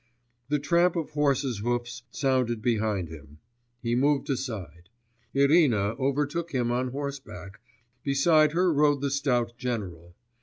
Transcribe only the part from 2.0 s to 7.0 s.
sounded behind him.... He moved aside.... Irina overtook him on